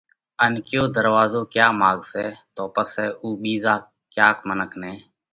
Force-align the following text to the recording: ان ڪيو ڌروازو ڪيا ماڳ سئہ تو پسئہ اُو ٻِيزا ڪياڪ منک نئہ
ان 0.43 0.53
ڪيو 0.67 0.83
ڌروازو 0.95 1.41
ڪيا 1.53 1.67
ماڳ 1.81 1.97
سئہ 2.11 2.27
تو 2.55 2.63
پسئہ 2.75 3.05
اُو 3.21 3.27
ٻِيزا 3.41 3.73
ڪياڪ 4.13 4.37
منک 4.47 4.71
نئہ 4.81 4.93